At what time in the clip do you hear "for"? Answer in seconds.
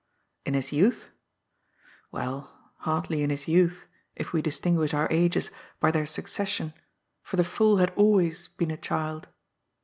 7.21-7.35